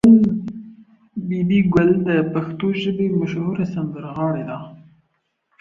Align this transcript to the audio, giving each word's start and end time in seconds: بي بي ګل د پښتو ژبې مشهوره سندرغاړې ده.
بي 1.27 1.39
بي 1.49 1.59
ګل 1.73 1.89
د 2.07 2.09
پښتو 2.33 2.67
ژبې 2.81 3.07
مشهوره 3.19 3.65
سندرغاړې 3.73 4.43
ده. 4.49 4.57